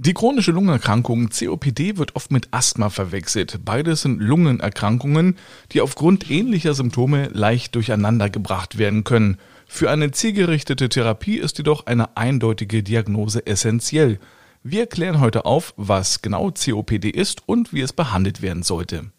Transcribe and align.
Die 0.00 0.14
chronische 0.14 0.52
Lungenerkrankung 0.52 1.28
COPD 1.28 1.96
wird 1.96 2.14
oft 2.14 2.30
mit 2.30 2.46
Asthma 2.52 2.88
verwechselt. 2.88 3.64
Beides 3.64 4.02
sind 4.02 4.22
Lungenerkrankungen, 4.22 5.36
die 5.72 5.80
aufgrund 5.80 6.30
ähnlicher 6.30 6.72
Symptome 6.74 7.30
leicht 7.32 7.74
durcheinander 7.74 8.30
gebracht 8.30 8.78
werden 8.78 9.02
können. 9.02 9.38
Für 9.66 9.90
eine 9.90 10.12
zielgerichtete 10.12 10.88
Therapie 10.88 11.38
ist 11.38 11.58
jedoch 11.58 11.86
eine 11.86 12.16
eindeutige 12.16 12.84
Diagnose 12.84 13.44
essentiell. 13.44 14.20
Wir 14.62 14.86
klären 14.86 15.18
heute 15.18 15.46
auf, 15.46 15.74
was 15.76 16.22
genau 16.22 16.52
COPD 16.52 17.10
ist 17.10 17.42
und 17.46 17.72
wie 17.72 17.80
es 17.80 17.92
behandelt 17.92 18.40
werden 18.40 18.62
sollte. 18.62 19.10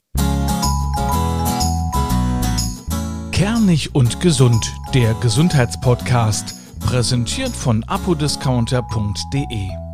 Kernig 3.34 3.93
und 3.93 4.21
gesund, 4.21 4.66
der 4.93 5.14
Gesundheitspodcast, 5.16 6.55
präsentiert 6.80 7.52
von 7.52 7.84
apodiscounter.de. 7.84 9.89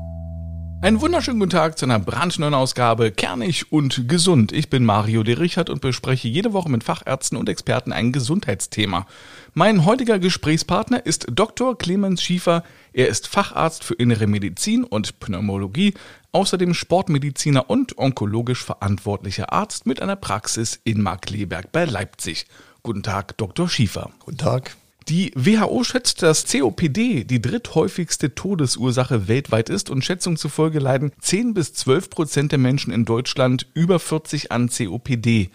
Einen 0.82 1.02
wunderschönen 1.02 1.40
guten 1.40 1.52
Tag 1.52 1.80
zu 1.80 1.86
einer 1.86 1.98
brandneuen 1.98 2.54
Ausgabe 2.54 3.12
Kernig 3.12 3.72
und 3.72 4.08
Gesund. 4.08 4.52
Ich 4.52 4.70
bin 4.70 4.86
Mario 4.86 5.24
de 5.24 5.36
Richard 5.36 5.72
und 5.72 5.82
bespreche 5.82 6.28
jede 6.28 6.54
Woche 6.54 6.70
mit 6.70 6.84
Fachärzten 6.84 7.38
und 7.38 7.50
Experten 7.50 7.92
ein 7.92 8.12
Gesundheitsthema. 8.12 9.08
Mein 9.54 9.86
heutiger 9.86 10.20
Gesprächspartner 10.20 11.04
ist 11.04 11.28
Dr. 11.32 11.76
Clemens 11.78 12.22
Schiefer. 12.22 12.64
Er 12.94 13.08
ist 13.08 13.28
Facharzt 13.28 13.84
für 13.84 13.96
Innere 13.96 14.28
Medizin 14.28 14.84
und 14.84 15.20
Pneumologie, 15.20 15.96
außerdem 16.34 16.76
Sportmediziner 16.76 17.70
und 17.70 17.98
onkologisch 17.98 18.64
verantwortlicher 18.64 19.52
Arzt 19.52 19.88
mit 19.88 20.02
einer 20.02 20.16
Praxis 20.16 20.80
in 20.84 21.02
Markleberg 21.02 21.72
bei 21.72 21.86
Leipzig. 21.86 22.46
Guten 22.84 23.02
Tag, 23.02 23.38
Dr. 23.38 23.68
Schiefer. 23.68 24.12
Guten 24.20 24.38
Tag. 24.38 24.76
Die 25.08 25.32
WHO 25.36 25.84
schätzt, 25.84 26.24
dass 26.24 26.46
COPD 26.46 27.26
die 27.26 27.42
dritthäufigste 27.42 28.34
Todesursache 28.34 29.28
weltweit 29.28 29.70
ist 29.70 29.92
und 29.92 30.04
Schätzungen 30.04 30.38
zufolge 30.38 30.80
leiden 30.80 31.12
10 31.22 31.54
bis 31.54 31.74
12 31.74 32.10
Prozent 32.10 32.52
der 32.52 32.60
Menschen 32.60 32.92
in 32.92 33.06
Deutschland 33.06 33.68
über 33.76 34.00
40 34.00 34.52
an 34.52 34.70
COPD. 34.70 35.52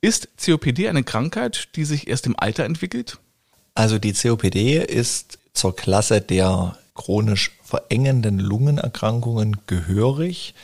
Ist 0.00 0.28
COPD 0.42 0.88
eine 0.88 1.02
Krankheit, 1.02 1.68
die 1.76 1.84
sich 1.84 2.08
erst 2.08 2.26
im 2.26 2.38
Alter 2.38 2.64
entwickelt? 2.64 3.18
Also 3.74 3.98
die 3.98 4.14
COPD 4.14 4.82
ist 4.82 5.38
zur 5.52 5.76
Klasse 5.76 6.22
der 6.22 6.78
chronisch 6.94 7.50
verengenden 7.62 8.38
Lungenerkrankungen 8.38 9.58
gehörig, 9.66 10.54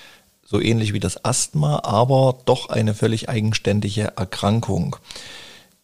so 0.45 0.61
ähnlich 0.61 0.95
wie 0.95 1.01
das 1.01 1.25
Asthma, 1.25 1.81
aber 1.85 2.39
doch 2.47 2.71
eine 2.71 2.95
völlig 2.95 3.29
eigenständige 3.29 4.13
Erkrankung. 4.17 4.97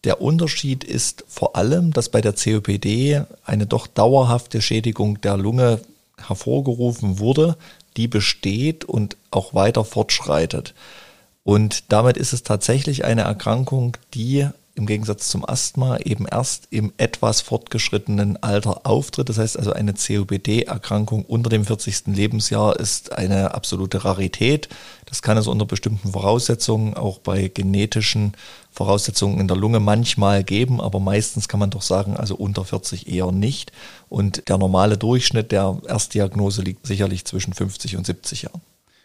Der 0.04 0.20
Unterschied 0.20 0.84
ist 0.84 1.24
vor 1.26 1.56
allem, 1.56 1.92
dass 1.92 2.08
bei 2.08 2.20
der 2.20 2.32
COPD 2.32 3.22
eine 3.44 3.66
doch 3.66 3.86
dauerhafte 3.86 4.62
Schädigung 4.62 5.20
der 5.20 5.36
Lunge 5.36 5.80
hervorgerufen 6.18 7.18
wurde, 7.18 7.56
die 7.96 8.08
besteht 8.08 8.84
und 8.84 9.16
auch 9.30 9.54
weiter 9.54 9.84
fortschreitet. 9.84 10.74
Und 11.44 11.92
damit 11.92 12.16
ist 12.16 12.32
es 12.32 12.42
tatsächlich 12.42 13.04
eine 13.04 13.22
Erkrankung, 13.22 13.96
die 14.14 14.48
im 14.76 14.86
Gegensatz 14.86 15.28
zum 15.28 15.48
Asthma 15.48 15.96
eben 15.96 16.26
erst 16.26 16.68
im 16.70 16.92
etwas 16.98 17.40
fortgeschrittenen 17.40 18.42
Alter 18.42 18.86
auftritt. 18.86 19.28
Das 19.28 19.38
heißt 19.38 19.58
also, 19.58 19.72
eine 19.72 19.94
COPD-Erkrankung 19.94 21.24
unter 21.24 21.48
dem 21.48 21.64
40. 21.64 22.08
Lebensjahr 22.08 22.78
ist 22.78 23.12
eine 23.12 23.54
absolute 23.54 24.04
Rarität. 24.04 24.68
Das 25.06 25.22
kann 25.22 25.38
es 25.38 25.46
unter 25.46 25.64
bestimmten 25.64 26.12
Voraussetzungen, 26.12 26.94
auch 26.94 27.18
bei 27.18 27.48
genetischen 27.48 28.34
Voraussetzungen 28.70 29.40
in 29.40 29.48
der 29.48 29.56
Lunge 29.56 29.80
manchmal 29.80 30.44
geben, 30.44 30.82
aber 30.82 31.00
meistens 31.00 31.48
kann 31.48 31.60
man 31.60 31.70
doch 31.70 31.80
sagen, 31.80 32.14
also 32.14 32.34
unter 32.34 32.64
40 32.64 33.08
eher 33.08 33.32
nicht. 33.32 33.72
Und 34.10 34.48
der 34.50 34.58
normale 34.58 34.98
Durchschnitt 34.98 35.52
der 35.52 35.80
Erstdiagnose 35.88 36.60
liegt 36.60 36.86
sicherlich 36.86 37.24
zwischen 37.24 37.54
50 37.54 37.96
und 37.96 38.04
70 38.04 38.42
Jahren. 38.42 38.60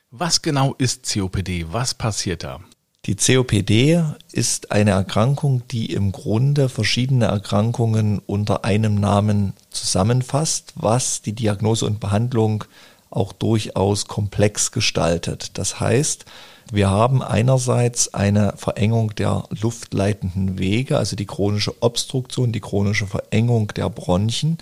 Was 0.09 0.41
genau 0.41 0.75
ist 0.77 1.09
COPD? 1.13 1.67
Was 1.71 1.93
passiert 1.93 2.43
da? 2.43 2.59
Die 3.07 3.15
COPD 3.15 4.03
ist 4.31 4.71
eine 4.71 4.91
Erkrankung, 4.91 5.63
die 5.71 5.91
im 5.91 6.11
Grunde 6.11 6.69
verschiedene 6.69 7.25
Erkrankungen 7.25 8.19
unter 8.19 8.63
einem 8.63 8.93
Namen 8.93 9.53
zusammenfasst, 9.71 10.73
was 10.75 11.23
die 11.23 11.33
Diagnose 11.33 11.87
und 11.87 11.99
Behandlung 11.99 12.63
auch 13.09 13.33
durchaus 13.33 14.05
komplex 14.05 14.71
gestaltet. 14.71 15.57
Das 15.57 15.79
heißt, 15.79 16.25
wir 16.71 16.91
haben 16.91 17.23
einerseits 17.23 18.13
eine 18.13 18.53
Verengung 18.55 19.15
der 19.15 19.45
luftleitenden 19.49 20.59
Wege, 20.59 20.99
also 20.99 21.15
die 21.15 21.25
chronische 21.25 21.73
Obstruktion, 21.81 22.51
die 22.51 22.61
chronische 22.61 23.07
Verengung 23.07 23.69
der 23.69 23.89
Bronchien, 23.89 24.59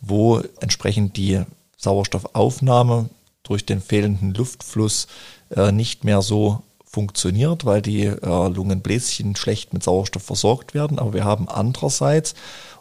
wo 0.00 0.40
entsprechend 0.60 1.16
die 1.16 1.42
Sauerstoffaufnahme 1.76 3.10
durch 3.42 3.66
den 3.66 3.80
fehlenden 3.80 4.32
Luftfluss 4.32 5.08
äh, 5.56 5.72
nicht 5.72 6.04
mehr 6.04 6.22
so 6.22 6.62
funktioniert, 6.90 7.64
weil 7.64 7.82
die 7.82 8.06
äh, 8.06 8.48
Lungenbläschen 8.48 9.36
schlecht 9.36 9.72
mit 9.72 9.84
Sauerstoff 9.84 10.24
versorgt 10.24 10.74
werden. 10.74 10.98
Aber 10.98 11.14
wir 11.14 11.24
haben 11.24 11.48
andererseits, 11.48 12.34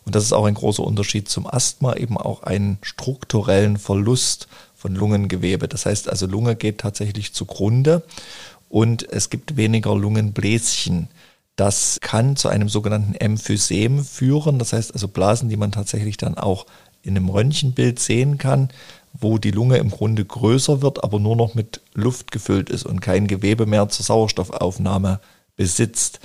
und 0.04 0.16
das 0.16 0.24
ist 0.24 0.34
auch 0.34 0.46
ein 0.46 0.56
großer 0.56 0.84
Unterschied 0.84 1.30
zum 1.30 1.46
Asthma, 1.46 1.96
eben 1.96 2.18
auch 2.18 2.42
einen 2.42 2.80
strukturellen 2.82 3.78
Verlust 3.78 4.48
von 4.76 4.96
Lungengewebe. 4.96 5.68
Das 5.68 5.86
heißt 5.86 6.10
also, 6.10 6.26
Lunge 6.26 6.56
geht 6.56 6.80
tatsächlich 6.80 7.34
zugrunde 7.34 8.04
und 8.68 9.08
es 9.12 9.30
gibt 9.30 9.58
weniger 9.58 9.96
Lungenbläschen. 9.96 11.10
Das 11.56 12.00
kann 12.02 12.36
zu 12.36 12.48
einem 12.48 12.70
sogenannten 12.70 13.14
Emphysem 13.14 14.04
führen. 14.04 14.58
Das 14.58 14.74
heißt 14.74 14.94
also 14.94 15.08
Blasen, 15.08 15.50
die 15.50 15.58
man 15.58 15.72
tatsächlich 15.72 16.18
dann 16.18 16.36
auch 16.36 16.66
in 17.04 17.16
einem 17.16 17.30
Röntgenbild 17.30 18.00
sehen 18.00 18.38
kann, 18.38 18.70
wo 19.20 19.38
die 19.38 19.52
Lunge 19.52 19.78
im 19.78 19.90
Grunde 19.90 20.24
größer 20.24 20.82
wird, 20.82 21.04
aber 21.04 21.20
nur 21.20 21.36
noch 21.36 21.56
mit 21.56 21.82
Luft 21.94 22.32
gefüllt 22.32 22.70
ist 22.70 22.86
und 22.86 23.02
kein 23.02 23.28
Gewebe 23.28 23.66
mehr 23.66 23.90
zur 23.90 24.06
Sauerstoffaufnahme 24.06 25.20
besitzt. 25.56 26.20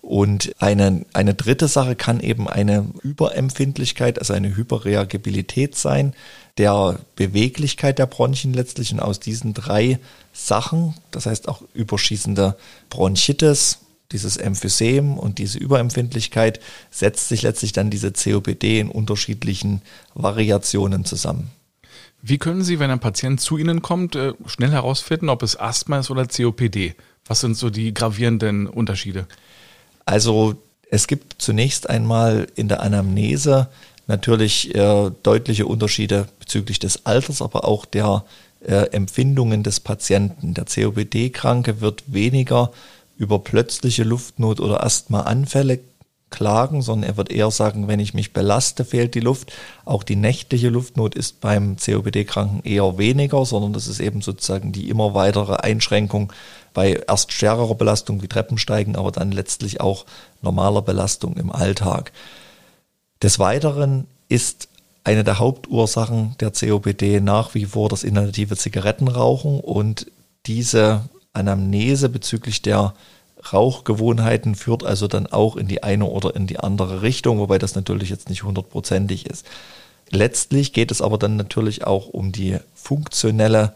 Und 0.00 0.54
eine, 0.58 1.04
eine 1.12 1.34
dritte 1.34 1.68
Sache 1.68 1.94
kann 1.96 2.20
eben 2.20 2.48
eine 2.48 2.86
Überempfindlichkeit, 3.02 4.18
also 4.18 4.32
eine 4.32 4.56
Hyperreagibilität 4.56 5.74
sein, 5.76 6.14
der 6.56 7.00
Beweglichkeit 7.16 7.98
der 7.98 8.06
Bronchien 8.06 8.54
letztlich. 8.54 8.92
Und 8.92 9.00
aus 9.00 9.20
diesen 9.20 9.54
drei 9.54 9.98
Sachen, 10.32 10.94
das 11.10 11.26
heißt 11.26 11.48
auch 11.48 11.62
überschießende 11.74 12.56
Bronchitis, 12.88 13.80
dieses 14.12 14.38
Emphysem 14.38 15.18
und 15.18 15.38
diese 15.38 15.58
Überempfindlichkeit, 15.58 16.60
setzt 16.90 17.28
sich 17.28 17.42
letztlich 17.42 17.72
dann 17.72 17.90
diese 17.90 18.12
COPD 18.12 18.80
in 18.80 18.88
unterschiedlichen 18.88 19.82
Variationen 20.14 21.04
zusammen. 21.04 21.50
Wie 22.20 22.38
können 22.38 22.62
Sie, 22.62 22.78
wenn 22.78 22.90
ein 22.90 23.00
Patient 23.00 23.40
zu 23.40 23.58
Ihnen 23.58 23.82
kommt, 23.82 24.16
äh, 24.16 24.32
schnell 24.46 24.70
herausfinden, 24.70 25.28
ob 25.28 25.42
es 25.42 25.58
Asthma 25.58 26.00
ist 26.00 26.10
oder 26.10 26.26
COPD? 26.26 26.94
Was 27.26 27.40
sind 27.40 27.56
so 27.56 27.70
die 27.70 27.94
gravierenden 27.94 28.66
Unterschiede? 28.66 29.26
Also 30.04 30.56
es 30.90 31.06
gibt 31.06 31.40
zunächst 31.40 31.88
einmal 31.88 32.46
in 32.56 32.68
der 32.68 32.82
Anamnese 32.82 33.68
natürlich 34.06 34.74
äh, 34.74 35.10
deutliche 35.22 35.66
Unterschiede 35.66 36.28
bezüglich 36.40 36.78
des 36.78 37.06
Alters, 37.06 37.42
aber 37.42 37.66
auch 37.66 37.84
der 37.84 38.24
äh, 38.66 38.90
Empfindungen 38.90 39.62
des 39.62 39.80
Patienten. 39.80 40.54
Der 40.54 40.64
COPD-Kranke 40.64 41.80
wird 41.80 42.04
weniger 42.06 42.72
über 43.18 43.38
plötzliche 43.40 44.04
Luftnot 44.04 44.60
oder 44.60 44.82
Asthmaanfälle 44.82 45.80
klagen, 46.30 46.82
sondern 46.82 47.10
er 47.10 47.16
wird 47.16 47.30
eher 47.30 47.50
sagen, 47.50 47.88
wenn 47.88 48.00
ich 48.00 48.14
mich 48.14 48.32
belaste, 48.32 48.84
fehlt 48.84 49.14
die 49.14 49.20
Luft. 49.20 49.52
Auch 49.84 50.02
die 50.02 50.16
nächtliche 50.16 50.68
Luftnot 50.68 51.14
ist 51.14 51.40
beim 51.40 51.76
COPD-Kranken 51.76 52.62
eher 52.64 52.98
weniger, 52.98 53.44
sondern 53.44 53.72
das 53.72 53.86
ist 53.86 54.00
eben 54.00 54.20
sozusagen 54.20 54.72
die 54.72 54.88
immer 54.88 55.14
weitere 55.14 55.54
Einschränkung 55.54 56.32
bei 56.74 57.02
erst 57.08 57.32
schwererer 57.32 57.74
Belastung 57.74 58.22
wie 58.22 58.28
Treppensteigen, 58.28 58.96
aber 58.96 59.10
dann 59.10 59.32
letztlich 59.32 59.80
auch 59.80 60.04
normaler 60.42 60.82
Belastung 60.82 61.36
im 61.36 61.50
Alltag. 61.50 62.12
Des 63.22 63.38
Weiteren 63.38 64.06
ist 64.28 64.68
eine 65.04 65.24
der 65.24 65.38
Hauptursachen 65.38 66.36
der 66.38 66.50
COPD 66.50 67.20
nach 67.20 67.54
wie 67.54 67.64
vor 67.64 67.88
das 67.88 68.04
inhalative 68.04 68.56
Zigarettenrauchen 68.56 69.60
und 69.60 70.06
diese 70.46 71.08
Anamnese 71.32 72.08
bezüglich 72.08 72.62
der 72.62 72.94
Rauchgewohnheiten 73.52 74.54
führt 74.54 74.84
also 74.84 75.08
dann 75.08 75.26
auch 75.26 75.56
in 75.56 75.68
die 75.68 75.82
eine 75.82 76.06
oder 76.06 76.34
in 76.34 76.46
die 76.46 76.58
andere 76.58 77.02
Richtung, 77.02 77.38
wobei 77.38 77.58
das 77.58 77.74
natürlich 77.74 78.10
jetzt 78.10 78.28
nicht 78.28 78.42
hundertprozentig 78.42 79.26
ist. 79.26 79.46
Letztlich 80.10 80.72
geht 80.72 80.90
es 80.90 81.02
aber 81.02 81.18
dann 81.18 81.36
natürlich 81.36 81.86
auch 81.86 82.08
um 82.08 82.32
die 82.32 82.56
funktionelle, 82.74 83.74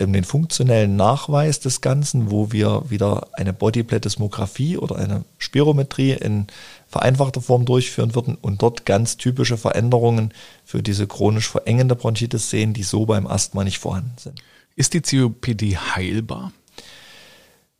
um 0.00 0.12
den 0.12 0.24
funktionellen 0.24 0.96
Nachweis 0.96 1.60
des 1.60 1.80
Ganzen, 1.80 2.30
wo 2.30 2.52
wir 2.52 2.84
wieder 2.90 3.28
eine 3.32 3.52
Bodyplethysmographie 3.52 4.76
oder 4.76 4.96
eine 4.96 5.24
Spirometrie 5.38 6.12
in 6.12 6.46
vereinfachter 6.88 7.40
Form 7.40 7.64
durchführen 7.64 8.14
würden 8.14 8.36
und 8.40 8.60
dort 8.60 8.84
ganz 8.84 9.16
typische 9.16 9.56
Veränderungen 9.56 10.34
für 10.64 10.82
diese 10.82 11.06
chronisch 11.06 11.48
verengende 11.48 11.96
Bronchitis 11.96 12.50
sehen, 12.50 12.74
die 12.74 12.82
so 12.82 13.06
beim 13.06 13.26
Asthma 13.26 13.64
nicht 13.64 13.78
vorhanden 13.78 14.14
sind. 14.18 14.42
Ist 14.76 14.94
die 14.94 15.00
COPD 15.00 15.76
heilbar? 15.76 16.52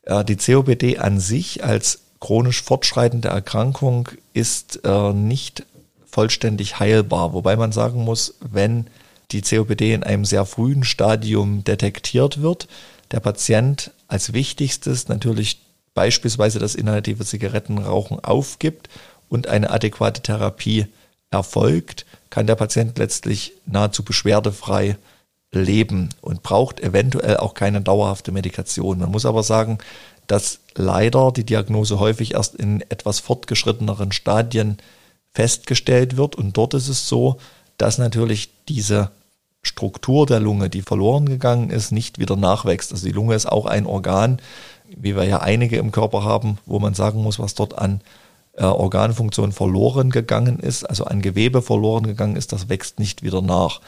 Die 0.04 0.36
COPD 0.36 0.98
an 0.98 1.20
sich 1.20 1.62
als 1.62 2.00
chronisch 2.18 2.62
fortschreitende 2.62 3.28
Erkrankung 3.28 4.08
ist 4.32 4.80
äh, 4.84 5.12
nicht 5.12 5.64
vollständig 6.06 6.78
heilbar, 6.78 7.32
wobei 7.32 7.56
man 7.56 7.72
sagen 7.72 8.04
muss, 8.04 8.34
wenn 8.40 8.86
die 9.30 9.42
COPD 9.42 9.94
in 9.94 10.02
einem 10.02 10.24
sehr 10.24 10.44
frühen 10.44 10.84
Stadium 10.84 11.64
detektiert 11.64 12.42
wird, 12.42 12.68
der 13.10 13.20
Patient 13.20 13.92
als 14.08 14.32
wichtigstes 14.32 15.08
natürlich 15.08 15.60
beispielsweise 15.94 16.58
das 16.58 16.74
inhalative 16.74 17.24
Zigarettenrauchen 17.24 18.20
aufgibt 18.20 18.88
und 19.28 19.46
eine 19.46 19.70
adäquate 19.70 20.22
Therapie 20.22 20.86
erfolgt, 21.30 22.06
kann 22.30 22.46
der 22.46 22.56
Patient 22.56 22.98
letztlich 22.98 23.52
nahezu 23.66 24.02
beschwerdefrei 24.04 24.96
leben 25.52 26.08
und 26.20 26.42
braucht 26.42 26.80
eventuell 26.80 27.36
auch 27.36 27.54
keine 27.54 27.80
dauerhafte 27.80 28.32
Medikation. 28.32 28.98
Man 28.98 29.10
muss 29.10 29.26
aber 29.26 29.42
sagen, 29.42 29.78
dass 30.26 30.60
leider 30.74 31.30
die 31.30 31.44
Diagnose 31.44 32.00
häufig 32.00 32.34
erst 32.34 32.54
in 32.54 32.80
etwas 32.88 33.20
fortgeschritteneren 33.20 34.12
Stadien 34.12 34.78
festgestellt 35.34 36.16
wird. 36.16 36.36
Und 36.36 36.56
dort 36.56 36.74
ist 36.74 36.88
es 36.88 37.08
so, 37.08 37.36
dass 37.76 37.98
natürlich 37.98 38.50
diese 38.68 39.10
Struktur 39.62 40.26
der 40.26 40.40
Lunge, 40.40 40.70
die 40.70 40.82
verloren 40.82 41.26
gegangen 41.26 41.70
ist, 41.70 41.92
nicht 41.92 42.18
wieder 42.18 42.36
nachwächst. 42.36 42.92
Also 42.92 43.06
die 43.06 43.12
Lunge 43.12 43.34
ist 43.34 43.46
auch 43.46 43.66
ein 43.66 43.86
Organ, 43.86 44.40
wie 44.96 45.16
wir 45.16 45.24
ja 45.24 45.40
einige 45.40 45.76
im 45.76 45.92
Körper 45.92 46.24
haben, 46.24 46.58
wo 46.66 46.78
man 46.78 46.94
sagen 46.94 47.22
muss, 47.22 47.38
was 47.38 47.54
dort 47.54 47.78
an 47.78 48.00
äh, 48.54 48.64
Organfunktion 48.64 49.52
verloren 49.52 50.10
gegangen 50.10 50.58
ist, 50.58 50.84
also 50.84 51.04
an 51.04 51.22
Gewebe 51.22 51.62
verloren 51.62 52.06
gegangen 52.06 52.36
ist, 52.36 52.52
das 52.52 52.68
wächst 52.68 52.98
nicht 52.98 53.22
wieder 53.22 53.40
nach. 53.40 53.80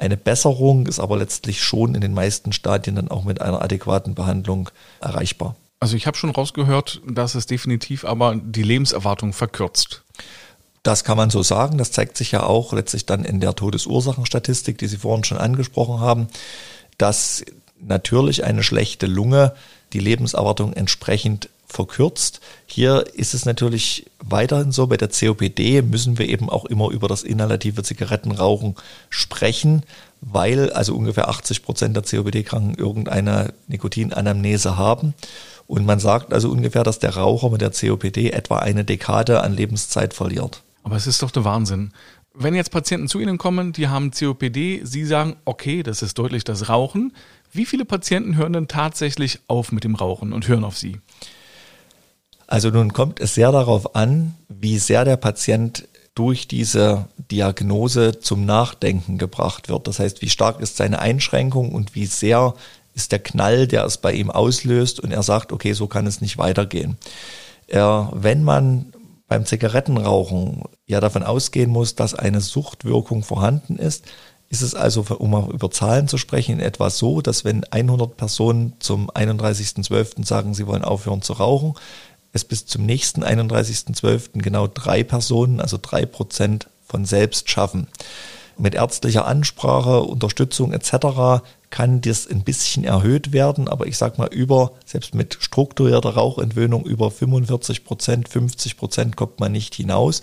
Eine 0.00 0.16
Besserung 0.16 0.86
ist 0.86 0.98
aber 0.98 1.18
letztlich 1.18 1.62
schon 1.62 1.94
in 1.94 2.00
den 2.00 2.14
meisten 2.14 2.54
Stadien 2.54 2.96
dann 2.96 3.10
auch 3.10 3.24
mit 3.24 3.42
einer 3.42 3.60
adäquaten 3.60 4.14
Behandlung 4.14 4.70
erreichbar. 4.98 5.56
Also 5.78 5.94
ich 5.94 6.06
habe 6.06 6.16
schon 6.16 6.30
rausgehört, 6.30 7.02
dass 7.06 7.34
es 7.34 7.44
definitiv 7.44 8.06
aber 8.06 8.34
die 8.34 8.62
Lebenserwartung 8.62 9.34
verkürzt. 9.34 10.02
Das 10.82 11.04
kann 11.04 11.18
man 11.18 11.28
so 11.28 11.42
sagen. 11.42 11.76
Das 11.76 11.92
zeigt 11.92 12.16
sich 12.16 12.32
ja 12.32 12.44
auch 12.44 12.72
letztlich 12.72 13.04
dann 13.04 13.26
in 13.26 13.40
der 13.40 13.54
Todesursachenstatistik, 13.54 14.78
die 14.78 14.86
Sie 14.86 14.96
vorhin 14.96 15.24
schon 15.24 15.36
angesprochen 15.36 16.00
haben, 16.00 16.28
dass 16.96 17.44
natürlich 17.78 18.42
eine 18.42 18.62
schlechte 18.62 19.06
Lunge 19.06 19.54
die 19.92 20.00
Lebenserwartung 20.00 20.72
entsprechend 20.72 21.50
verkürzt. 21.72 22.40
Hier 22.66 23.04
ist 23.14 23.34
es 23.34 23.44
natürlich 23.44 24.06
weiterhin 24.18 24.72
so, 24.72 24.86
bei 24.86 24.96
der 24.96 25.08
COPD 25.08 25.82
müssen 25.82 26.18
wir 26.18 26.28
eben 26.28 26.48
auch 26.50 26.64
immer 26.64 26.90
über 26.90 27.08
das 27.08 27.22
inhalative 27.22 27.82
Zigarettenrauchen 27.82 28.74
sprechen, 29.08 29.82
weil 30.20 30.72
also 30.72 30.94
ungefähr 30.94 31.28
80 31.28 31.62
Prozent 31.62 31.96
der 31.96 32.02
COPD-Kranken 32.02 32.74
irgendeine 32.74 33.54
Nikotinanamnese 33.68 34.76
haben. 34.76 35.14
Und 35.66 35.86
man 35.86 36.00
sagt 36.00 36.32
also 36.32 36.50
ungefähr, 36.50 36.82
dass 36.82 36.98
der 36.98 37.16
Raucher 37.16 37.50
mit 37.50 37.60
der 37.60 37.70
COPD 37.70 38.30
etwa 38.30 38.58
eine 38.58 38.84
Dekade 38.84 39.42
an 39.42 39.54
Lebenszeit 39.54 40.14
verliert. 40.14 40.62
Aber 40.82 40.96
es 40.96 41.06
ist 41.06 41.22
doch 41.22 41.30
der 41.30 41.44
Wahnsinn. 41.44 41.92
Wenn 42.34 42.54
jetzt 42.54 42.70
Patienten 42.70 43.08
zu 43.08 43.18
Ihnen 43.18 43.38
kommen, 43.38 43.72
die 43.72 43.88
haben 43.88 44.12
COPD, 44.12 44.80
Sie 44.84 45.04
sagen, 45.04 45.36
okay, 45.44 45.82
das 45.82 46.02
ist 46.02 46.18
deutlich 46.18 46.44
das 46.44 46.68
Rauchen. 46.68 47.12
Wie 47.52 47.66
viele 47.66 47.84
Patienten 47.84 48.36
hören 48.36 48.52
denn 48.52 48.68
tatsächlich 48.68 49.40
auf 49.48 49.72
mit 49.72 49.84
dem 49.84 49.96
Rauchen 49.96 50.32
und 50.32 50.46
hören 50.46 50.64
auf 50.64 50.78
Sie? 50.78 51.00
Also 52.50 52.70
nun 52.70 52.92
kommt 52.92 53.20
es 53.20 53.34
sehr 53.36 53.52
darauf 53.52 53.94
an, 53.94 54.34
wie 54.48 54.78
sehr 54.80 55.04
der 55.04 55.16
Patient 55.16 55.86
durch 56.16 56.48
diese 56.48 57.06
Diagnose 57.30 58.18
zum 58.18 58.44
Nachdenken 58.44 59.18
gebracht 59.18 59.68
wird. 59.68 59.86
Das 59.86 60.00
heißt, 60.00 60.20
wie 60.20 60.28
stark 60.28 60.60
ist 60.60 60.76
seine 60.76 60.98
Einschränkung 60.98 61.72
und 61.72 61.94
wie 61.94 62.06
sehr 62.06 62.54
ist 62.92 63.12
der 63.12 63.20
Knall, 63.20 63.68
der 63.68 63.84
es 63.84 63.98
bei 63.98 64.12
ihm 64.12 64.32
auslöst 64.32 64.98
und 64.98 65.12
er 65.12 65.22
sagt, 65.22 65.52
okay, 65.52 65.74
so 65.74 65.86
kann 65.86 66.08
es 66.08 66.20
nicht 66.20 66.38
weitergehen. 66.38 66.98
wenn 67.68 68.42
man 68.42 68.92
beim 69.28 69.46
Zigarettenrauchen 69.46 70.64
ja 70.86 70.98
davon 70.98 71.22
ausgehen 71.22 71.70
muss, 71.70 71.94
dass 71.94 72.16
eine 72.16 72.40
Suchtwirkung 72.40 73.22
vorhanden 73.22 73.76
ist, 73.76 74.06
ist 74.48 74.62
es 74.62 74.74
also, 74.74 75.04
um 75.18 75.30
mal 75.30 75.48
über 75.52 75.70
Zahlen 75.70 76.08
zu 76.08 76.18
sprechen, 76.18 76.54
in 76.54 76.60
etwa 76.60 76.90
so, 76.90 77.20
dass 77.20 77.44
wenn 77.44 77.62
100 77.62 78.16
Personen 78.16 78.72
zum 78.80 79.08
31.12. 79.08 80.26
sagen, 80.26 80.54
sie 80.54 80.66
wollen 80.66 80.82
aufhören 80.82 81.22
zu 81.22 81.34
rauchen, 81.34 81.74
es 82.32 82.44
bis 82.44 82.66
zum 82.66 82.86
nächsten 82.86 83.24
31.12. 83.24 84.40
genau 84.40 84.66
drei 84.66 85.02
Personen, 85.02 85.60
also 85.60 85.78
drei 85.80 86.06
Prozent 86.06 86.68
von 86.86 87.04
selbst 87.04 87.50
schaffen. 87.50 87.88
Mit 88.56 88.74
ärztlicher 88.74 89.26
Ansprache, 89.26 90.00
Unterstützung 90.00 90.72
etc. 90.72 91.42
kann 91.70 92.00
das 92.02 92.26
ein 92.26 92.42
bisschen 92.42 92.84
erhöht 92.84 93.32
werden, 93.32 93.68
aber 93.68 93.86
ich 93.86 93.96
sag 93.96 94.18
mal 94.18 94.28
über, 94.32 94.72
selbst 94.84 95.14
mit 95.14 95.38
strukturierter 95.40 96.10
Rauchentwöhnung 96.10 96.84
über 96.84 97.10
45 97.10 97.84
Prozent, 97.84 98.28
50 98.28 98.76
Prozent 98.76 99.16
kommt 99.16 99.40
man 99.40 99.52
nicht 99.52 99.74
hinaus. 99.74 100.22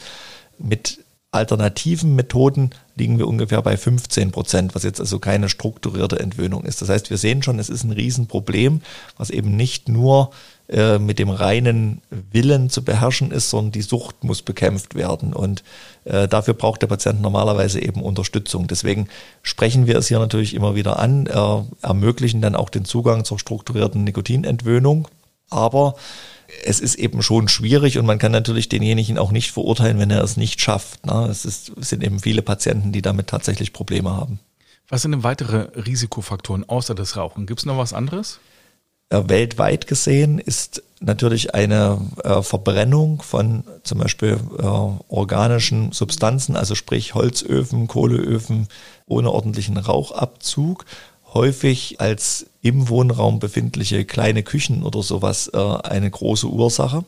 Mit 0.59 1.00
alternativen 1.31 2.15
Methoden 2.15 2.71
liegen 2.95 3.19
wir 3.19 3.27
ungefähr 3.27 3.62
bei 3.62 3.77
15 3.77 4.31
Prozent, 4.31 4.75
was 4.75 4.83
jetzt 4.83 5.00
also 5.00 5.19
keine 5.19 5.50
strukturierte 5.50 6.19
Entwöhnung 6.19 6.63
ist. 6.63 6.81
Das 6.81 6.89
heißt, 6.89 7.09
wir 7.09 7.18
sehen 7.18 7.44
schon, 7.44 7.59
es 7.59 7.69
ist 7.69 7.83
ein 7.83 7.91
Riesenproblem, 7.91 8.81
was 9.18 9.29
eben 9.29 9.56
nicht 9.56 9.89
nur 9.89 10.31
äh, 10.69 11.00
mit 11.00 11.19
dem 11.19 11.29
reinen 11.29 12.01
Willen 12.31 12.69
zu 12.69 12.83
beherrschen 12.83 13.31
ist, 13.31 13.50
sondern 13.50 13.71
die 13.71 13.81
Sucht 13.81 14.24
muss 14.24 14.41
bekämpft 14.41 14.95
werden. 14.95 15.33
Und 15.33 15.63
äh, 16.06 16.27
dafür 16.27 16.53
braucht 16.53 16.81
der 16.81 16.88
Patient 16.88 17.21
normalerweise 17.21 17.81
eben 17.81 18.01
Unterstützung. 18.01 18.68
Deswegen 18.68 19.07
sprechen 19.44 19.85
wir 19.85 19.97
es 19.97 20.07
hier 20.07 20.19
natürlich 20.19 20.53
immer 20.53 20.75
wieder 20.75 20.97
an, 20.97 21.27
äh, 21.27 21.85
ermöglichen 21.85 22.41
dann 22.41 22.56
auch 22.56 22.69
den 22.69 22.85
Zugang 22.85 23.25
zur 23.25 23.38
strukturierten 23.38 24.03
Nikotinentwöhnung. 24.03 25.07
Aber 25.50 25.95
es 26.63 26.79
ist 26.79 26.95
eben 26.95 27.21
schon 27.21 27.47
schwierig 27.47 27.97
und 27.97 28.05
man 28.05 28.19
kann 28.19 28.31
natürlich 28.31 28.69
denjenigen 28.69 29.17
auch 29.17 29.31
nicht 29.31 29.51
verurteilen, 29.51 29.99
wenn 29.99 30.11
er 30.11 30.23
es 30.23 30.38
nicht 30.38 30.61
schafft. 30.61 31.05
Ne? 31.05 31.27
Es, 31.29 31.45
ist, 31.45 31.71
es 31.79 31.89
sind 31.89 32.03
eben 32.03 32.19
viele 32.19 32.41
Patienten, 32.41 32.91
die 32.91 33.01
damit 33.01 33.27
tatsächlich 33.27 33.73
Probleme 33.73 34.11
haben. 34.11 34.39
Was 34.89 35.01
sind 35.01 35.11
denn 35.11 35.23
weitere 35.23 35.67
Risikofaktoren 35.75 36.67
außer 36.67 36.95
das 36.95 37.17
Rauchen? 37.17 37.45
Gibt 37.45 37.59
es 37.59 37.65
noch 37.65 37.77
was 37.77 37.94
anderes? 37.94 38.39
Weltweit 39.09 39.88
gesehen 39.88 40.38
ist 40.38 40.83
natürlich 40.99 41.55
eine 41.55 41.99
äh, 42.23 42.41
Verbrennung 42.41 43.21
von 43.21 43.63
zum 43.83 43.99
Beispiel 43.99 44.38
äh, 44.57 44.63
organischen 44.63 45.94
Substanzen, 45.94 46.57
also 46.57 46.75
sprich 46.75 47.13
Holzöfen, 47.13 47.88
Kohleöfen 47.88 48.67
ohne 49.05 49.31
ordentlichen 49.31 49.77
Rauchabzug, 49.77 50.85
häufig 51.33 52.00
als 52.00 52.47
im 52.62 52.89
Wohnraum 52.89 53.39
befindliche 53.39 54.06
kleine 54.06 54.44
Küchen 54.44 54.83
oder 54.83 55.03
sowas 55.03 55.50
äh, 55.53 55.57
eine 55.57 56.09
große 56.09 56.47
Ursache. 56.47 57.06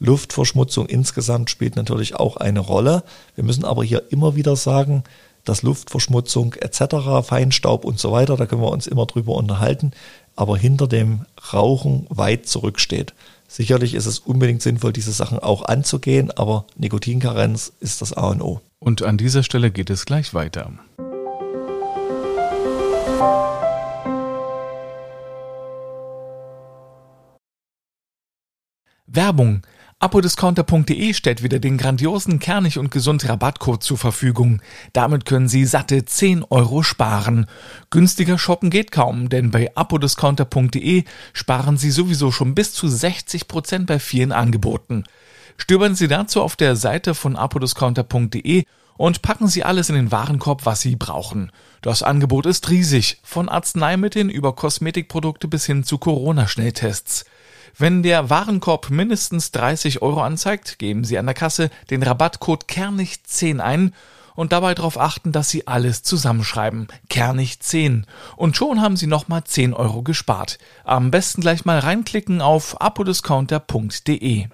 Luftverschmutzung 0.00 0.86
insgesamt 0.86 1.50
spielt 1.50 1.76
natürlich 1.76 2.16
auch 2.16 2.36
eine 2.36 2.60
Rolle. 2.60 3.04
Wir 3.34 3.44
müssen 3.44 3.64
aber 3.64 3.84
hier 3.84 4.02
immer 4.10 4.36
wieder 4.36 4.56
sagen, 4.56 5.04
dass 5.44 5.62
Luftverschmutzung 5.62 6.54
etc., 6.54 7.26
Feinstaub 7.26 7.84
und 7.84 7.98
so 7.98 8.12
weiter, 8.12 8.36
da 8.36 8.46
können 8.46 8.62
wir 8.62 8.70
uns 8.70 8.86
immer 8.86 9.06
drüber 9.06 9.34
unterhalten, 9.34 9.92
aber 10.36 10.56
hinter 10.56 10.88
dem 10.88 11.26
Rauchen 11.52 12.06
weit 12.08 12.46
zurücksteht. 12.46 13.14
Sicherlich 13.46 13.94
ist 13.94 14.06
es 14.06 14.18
unbedingt 14.18 14.62
sinnvoll, 14.62 14.92
diese 14.92 15.12
Sachen 15.12 15.38
auch 15.38 15.64
anzugehen, 15.66 16.30
aber 16.30 16.64
Nikotinkarenz 16.76 17.72
ist 17.80 18.02
das 18.02 18.12
A 18.12 18.28
und 18.28 18.42
O. 18.42 18.60
Und 18.80 19.02
an 19.02 19.16
dieser 19.16 19.42
Stelle 19.42 19.70
geht 19.70 19.90
es 19.90 20.06
gleich 20.06 20.34
weiter. 20.34 20.72
Werbung 29.06 29.62
Apodiscounter.de 29.98 31.14
stellt 31.14 31.42
wieder 31.42 31.58
den 31.60 31.78
grandiosen 31.78 32.38
Kernig 32.38 32.78
und 32.78 32.90
gesund 32.90 33.26
Rabattcode 33.28 33.82
zur 33.82 33.96
Verfügung. 33.96 34.60
Damit 34.92 35.24
können 35.24 35.48
Sie 35.48 35.64
satte 35.64 36.04
10 36.04 36.44
Euro 36.50 36.82
sparen. 36.82 37.46
Günstiger 37.90 38.36
shoppen 38.36 38.70
geht 38.70 38.92
kaum, 38.92 39.28
denn 39.28 39.50
bei 39.50 39.74
apodiscounter.de 39.74 41.04
sparen 41.32 41.78
Sie 41.78 41.90
sowieso 41.90 42.32
schon 42.32 42.54
bis 42.54 42.74
zu 42.74 42.88
60 42.88 43.48
Prozent 43.48 43.86
bei 43.86 43.98
vielen 43.98 44.32
Angeboten. 44.32 45.04
Stöbern 45.56 45.94
Sie 45.94 46.08
dazu 46.08 46.42
auf 46.42 46.56
der 46.56 46.76
Seite 46.76 47.14
von 47.14 47.36
apodiscounter.de 47.36 48.64
und 48.96 49.22
packen 49.22 49.48
Sie 49.48 49.64
alles 49.64 49.88
in 49.88 49.94
den 49.94 50.12
Warenkorb, 50.12 50.66
was 50.66 50.80
Sie 50.80 50.96
brauchen. 50.96 51.50
Das 51.82 52.02
Angebot 52.02 52.46
ist 52.46 52.68
riesig, 52.68 53.20
von 53.22 53.48
Arzneimitteln 53.48 54.28
über 54.28 54.54
Kosmetikprodukte 54.54 55.48
bis 55.48 55.66
hin 55.66 55.84
zu 55.84 55.98
Corona-Schnelltests. 55.98 57.24
Wenn 57.76 58.04
der 58.04 58.30
Warenkorb 58.30 58.90
mindestens 58.90 59.50
30 59.50 60.00
Euro 60.00 60.22
anzeigt, 60.22 60.78
geben 60.78 61.02
Sie 61.02 61.18
an 61.18 61.26
der 61.26 61.34
Kasse 61.34 61.70
den 61.90 62.04
Rabattcode 62.04 62.66
Kernig10 62.66 63.58
ein 63.58 63.92
und 64.36 64.52
dabei 64.52 64.74
darauf 64.74 64.98
achten, 64.98 65.32
dass 65.32 65.50
Sie 65.50 65.66
alles 65.66 66.04
zusammenschreiben. 66.04 66.86
Kernig 67.08 67.58
10. 67.58 68.06
Und 68.36 68.56
schon 68.56 68.80
haben 68.80 68.96
Sie 68.96 69.08
nochmal 69.08 69.42
10 69.42 69.74
Euro 69.74 70.02
gespart. 70.02 70.58
Am 70.84 71.10
besten 71.10 71.40
gleich 71.40 71.64
mal 71.64 71.80
reinklicken 71.80 72.40
auf 72.40 72.80
apodiscounter.de. 72.80 74.46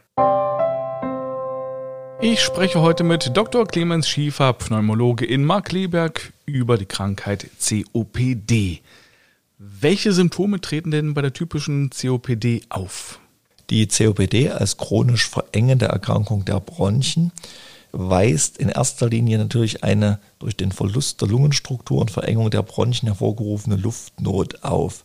Ich 2.22 2.40
spreche 2.40 2.80
heute 2.80 3.04
mit 3.04 3.36
Dr. 3.36 3.66
Clemens 3.66 4.08
Schiefer, 4.08 4.54
Pneumologe 4.54 5.26
in 5.26 5.44
Markleberg, 5.44 6.32
über 6.46 6.78
die 6.78 6.86
Krankheit 6.86 7.46
COPD. 7.58 8.80
Welche 9.62 10.14
Symptome 10.14 10.62
treten 10.62 10.90
denn 10.90 11.12
bei 11.12 11.20
der 11.20 11.34
typischen 11.34 11.90
COPD 11.90 12.62
auf? 12.70 13.20
Die 13.68 13.86
COPD 13.86 14.48
als 14.48 14.78
chronisch 14.78 15.28
verengende 15.28 15.84
Erkrankung 15.84 16.46
der 16.46 16.60
Bronchien 16.60 17.30
weist 17.92 18.56
in 18.56 18.70
erster 18.70 19.10
Linie 19.10 19.36
natürlich 19.36 19.84
eine 19.84 20.18
durch 20.38 20.56
den 20.56 20.72
Verlust 20.72 21.20
der 21.20 21.28
Lungenstruktur 21.28 22.00
und 22.00 22.10
Verengung 22.10 22.50
der 22.50 22.62
Bronchien 22.62 23.08
hervorgerufene 23.08 23.76
Luftnot 23.76 24.64
auf. 24.64 25.04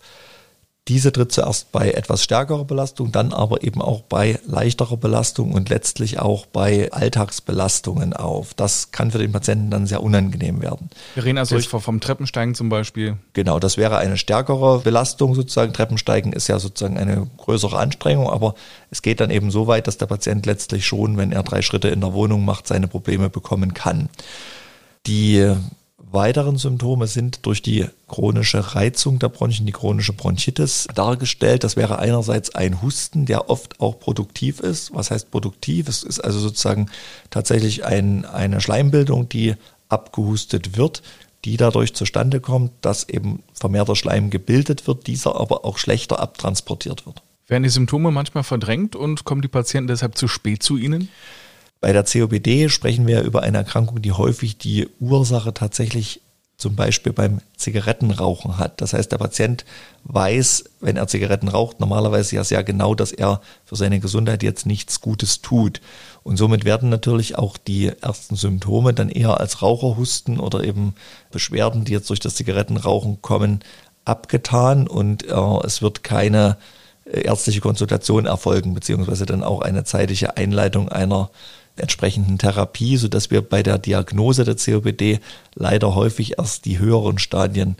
Diese 0.88 1.12
tritt 1.12 1.32
zuerst 1.32 1.72
bei 1.72 1.92
etwas 1.92 2.24
stärkerer 2.24 2.64
Belastung, 2.64 3.12
dann 3.12 3.34
aber 3.34 3.64
eben 3.64 3.82
auch 3.82 4.02
bei 4.02 4.40
leichterer 4.46 4.98
Belastung 4.98 5.54
und 5.54 5.70
letztlich 5.70 6.20
auch 6.20 6.46
bei 6.46 6.92
Alltagsbelastungen 6.92 8.14
auf. 8.14 8.54
Das 8.54 8.92
kann 8.92 9.10
für 9.10 9.18
den 9.18 9.32
Patienten 9.32 9.72
dann 9.72 9.88
sehr 9.88 10.04
unangenehm 10.04 10.62
werden. 10.62 10.92
Wir 11.16 11.26
reden 11.26 11.40
also 11.40 11.56
Durch, 11.56 11.68
vom 11.68 12.00
Treppensteigen 12.00 12.54
zum 12.54 12.70
Beispiel. 12.70 13.18
Genau, 13.34 13.58
das 13.58 13.78
wäre 13.78 13.98
eine 13.98 14.16
stärkere 14.16 14.82
Belastung 14.82 15.34
sozusagen. 15.34 15.74
Treppensteigen 15.74 16.34
ist 16.34 16.48
ja 16.50 16.60
sozusagen 16.60 17.00
eine 17.00 17.28
größere 17.38 17.80
Anstrengung, 17.80 18.30
aber 18.30 18.54
es 18.92 19.02
geht 19.02 19.22
dann 19.22 19.32
eben 19.32 19.50
so 19.50 19.66
weit, 19.66 19.88
dass 19.88 19.98
der 19.98 20.06
Patient 20.06 20.46
letztlich 20.46 20.86
schon, 20.86 21.18
wenn 21.18 21.32
er 21.32 21.42
drei 21.42 21.64
Schritte 21.64 21.88
in 21.88 22.02
der 22.02 22.14
Wohnung 22.14 22.46
macht, 22.46 22.68
seine 22.68 22.88
Probleme 22.88 23.32
bekommen 23.32 23.74
kann. 23.74 24.08
Die 25.08 25.52
weiteren 26.16 26.58
Symptome 26.58 27.06
sind 27.06 27.46
durch 27.46 27.62
die 27.62 27.86
chronische 28.08 28.76
Reizung 28.76 29.20
der 29.20 29.30
Bronchien, 29.30 29.68
die 29.68 29.72
chronische 29.72 30.14
Bronchitis 30.14 30.88
dargestellt. 30.96 31.64
Das 31.64 31.76
wäre 31.76 32.00
einerseits 32.00 32.56
ein 32.56 32.82
Husten, 32.82 33.26
der 33.26 33.50
oft 33.50 33.80
auch 33.80 34.00
produktiv 34.00 34.60
ist. 34.60 34.94
Was 34.96 35.12
heißt 35.12 35.30
produktiv? 35.30 35.88
Es 35.88 36.02
ist 36.02 36.20
also 36.20 36.40
sozusagen 36.40 36.90
tatsächlich 37.30 37.86
ein, 37.86 38.26
eine 38.26 38.62
Schleimbildung, 38.62 39.30
die 39.30 39.56
abgehustet 39.90 40.78
wird, 40.78 41.04
die 41.44 41.58
dadurch 41.58 41.94
zustande 41.94 42.40
kommt, 42.40 42.72
dass 42.82 43.08
eben 43.08 43.44
vermehrter 43.54 43.96
Schleim 43.96 44.32
gebildet 44.32 44.88
wird, 44.88 45.06
dieser 45.06 45.40
aber 45.40 45.64
auch 45.64 45.78
schlechter 45.78 46.20
abtransportiert 46.20 47.06
wird. 47.06 47.22
Werden 47.48 47.64
die 47.64 47.70
Symptome 47.70 48.10
manchmal 48.10 48.44
verdrängt 48.44 48.96
und 48.96 49.24
kommen 49.24 49.44
die 49.44 49.48
Patienten 49.48 49.88
deshalb 49.88 50.18
zu 50.18 50.28
spät 50.28 50.64
zu 50.64 50.78
Ihnen? 50.78 51.10
Bei 51.86 51.94
der 51.94 52.04
COPD 52.04 52.68
sprechen 52.70 53.06
wir 53.06 53.22
über 53.22 53.44
eine 53.44 53.60
Erkrankung, 53.60 54.02
die 54.02 54.12
häufig 54.12 54.58
die 54.58 54.90
Ursache 55.00 55.54
tatsächlich 55.54 56.20
zum 56.58 56.76
Beispiel 56.76 57.14
beim 57.14 57.42
Zigarettenrauchen 57.58 58.58
hat. 58.58 58.82
Das 58.82 58.94
heißt, 58.94 59.12
der 59.12 59.20
Patient 59.20 59.66
weiß, 60.04 60.64
wenn 60.82 60.98
er 60.98 61.06
Zigaretten 61.06 61.48
raucht, 61.48 61.80
normalerweise 61.80 62.38
ja 62.38 62.44
sehr 62.44 62.64
genau, 62.64 62.96
dass 62.96 63.12
er 63.12 63.40
für 63.66 63.76
seine 63.76 64.00
Gesundheit 64.00 64.42
jetzt 64.42 64.66
nichts 64.66 65.00
Gutes 65.00 65.44
tut. 65.44 65.80
Und 66.24 66.38
somit 66.38 66.66
werden 66.66 66.90
natürlich 66.90 67.38
auch 67.38 67.56
die 67.56 67.92
ersten 68.02 68.36
Symptome 68.36 68.96
dann 68.96 69.10
eher 69.10 69.40
als 69.40 69.62
Raucherhusten 69.62 70.40
oder 70.40 70.64
eben 70.64 70.96
Beschwerden, 71.30 71.86
die 71.86 71.92
jetzt 71.92 72.10
durch 72.10 72.20
das 72.20 72.34
Zigarettenrauchen 72.34 73.22
kommen, 73.22 73.60
abgetan 74.06 74.88
und 74.88 75.30
äh, 75.30 75.60
es 75.64 75.84
wird 75.84 76.04
keine 76.04 76.58
äh, 77.06 77.22
ärztliche 77.22 77.62
Konsultation 77.62 78.26
erfolgen, 78.26 78.74
beziehungsweise 78.74 79.28
dann 79.28 79.44
auch 79.44 79.62
eine 79.62 79.84
zeitige 79.84 80.36
Einleitung 80.36 80.90
einer 80.90 81.30
entsprechenden 81.78 82.38
Therapie, 82.38 82.98
sodass 82.98 83.32
wir 83.32 83.42
bei 83.42 83.64
der 83.64 83.78
Diagnose 83.78 84.44
der 84.44 84.56
COPD 84.56 85.20
leider 85.54 85.96
häufig 85.96 86.38
erst 86.38 86.66
die 86.66 86.80
höheren 86.80 87.18
Stadien 87.18 87.76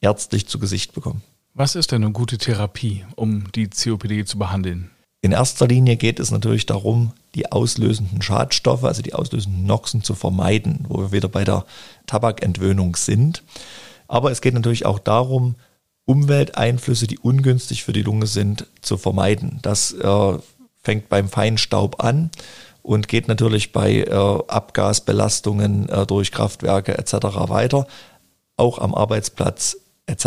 ärztlich 0.00 0.46
zu 0.46 0.58
Gesicht 0.58 0.94
bekommen. 0.94 1.22
Was 1.54 1.74
ist 1.74 1.92
denn 1.92 2.04
eine 2.04 2.12
gute 2.12 2.38
Therapie, 2.38 3.04
um 3.16 3.50
die 3.52 3.68
COPD 3.68 4.24
zu 4.24 4.38
behandeln? 4.38 4.90
In 5.22 5.32
erster 5.32 5.66
Linie 5.66 5.96
geht 5.96 6.18
es 6.18 6.30
natürlich 6.30 6.64
darum, 6.64 7.12
die 7.34 7.52
auslösenden 7.52 8.22
Schadstoffe, 8.22 8.84
also 8.84 9.02
die 9.02 9.14
auslösenden 9.14 9.66
Noxen 9.66 10.02
zu 10.02 10.14
vermeiden, 10.14 10.86
wo 10.88 10.98
wir 11.00 11.12
wieder 11.12 11.28
bei 11.28 11.44
der 11.44 11.66
Tabakentwöhnung 12.06 12.96
sind. 12.96 13.42
Aber 14.08 14.30
es 14.30 14.40
geht 14.40 14.54
natürlich 14.54 14.86
auch 14.86 14.98
darum, 14.98 15.56
Umwelteinflüsse, 16.06 17.06
die 17.06 17.18
ungünstig 17.18 17.84
für 17.84 17.92
die 17.92 18.02
Lunge 18.02 18.26
sind, 18.26 18.66
zu 18.80 18.96
vermeiden. 18.96 19.58
Das 19.62 19.92
äh, 19.92 20.38
fängt 20.82 21.08
beim 21.08 21.28
Feinstaub 21.28 22.02
an 22.02 22.30
und 22.90 23.06
geht 23.06 23.28
natürlich 23.28 23.70
bei 23.70 23.98
äh, 23.98 24.12
Abgasbelastungen 24.48 25.88
äh, 25.88 26.06
durch 26.06 26.32
Kraftwerke 26.32 26.98
etc. 26.98 27.14
weiter, 27.46 27.86
auch 28.56 28.80
am 28.80 28.96
Arbeitsplatz 28.96 29.76
etc. 30.06 30.26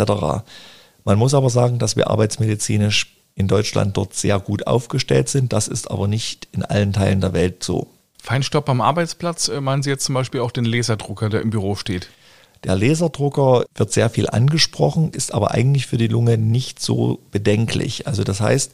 Man 1.04 1.18
muss 1.18 1.34
aber 1.34 1.50
sagen, 1.50 1.78
dass 1.78 1.94
wir 1.96 2.08
arbeitsmedizinisch 2.08 3.18
in 3.34 3.48
Deutschland 3.48 3.98
dort 3.98 4.14
sehr 4.14 4.40
gut 4.40 4.66
aufgestellt 4.66 5.28
sind. 5.28 5.52
Das 5.52 5.68
ist 5.68 5.90
aber 5.90 6.08
nicht 6.08 6.48
in 6.52 6.64
allen 6.64 6.94
Teilen 6.94 7.20
der 7.20 7.34
Welt 7.34 7.62
so. 7.62 7.88
Feinstaub 8.22 8.66
am 8.70 8.80
Arbeitsplatz, 8.80 9.48
äh, 9.48 9.60
meinen 9.60 9.82
Sie 9.82 9.90
jetzt 9.90 10.06
zum 10.06 10.14
Beispiel 10.14 10.40
auch 10.40 10.50
den 10.50 10.64
Laserdrucker, 10.64 11.28
der 11.28 11.42
im 11.42 11.50
Büro 11.50 11.74
steht? 11.74 12.08
Der 12.64 12.76
Laserdrucker 12.76 13.66
wird 13.74 13.92
sehr 13.92 14.08
viel 14.08 14.26
angesprochen, 14.26 15.10
ist 15.10 15.34
aber 15.34 15.50
eigentlich 15.50 15.86
für 15.86 15.98
die 15.98 16.08
Lunge 16.08 16.38
nicht 16.38 16.80
so 16.80 17.20
bedenklich. 17.30 18.06
Also 18.06 18.24
das 18.24 18.40
heißt, 18.40 18.72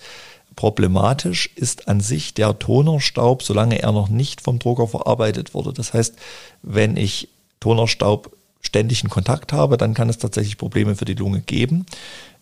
Problematisch 0.57 1.51
ist 1.55 1.89
an 1.89 2.01
sich 2.01 2.35
der 2.35 2.59
Tonerstaub, 2.59 3.43
solange 3.43 3.81
er 3.81 3.93
noch 3.93 4.09
nicht 4.09 4.41
vom 4.41 4.59
Drucker 4.59 4.89
verarbeitet 4.89 5.55
wurde. 5.55 5.73
Das 5.73 5.95
heißt, 5.95 6.17
wenn 6.63 6.97
ich 6.97 7.29
Tonerstaub 7.61 8.37
ständig 8.61 9.03
in 9.03 9.11
Kontakt 9.11 9.53
habe, 9.53 9.77
dann 9.77 9.95
kann 9.95 10.09
es 10.09 10.19
tatsächlich 10.19 10.59
Probleme 10.59 10.97
für 10.97 11.05
die 11.05 11.15
Lunge 11.15 11.41
geben. 11.41 11.87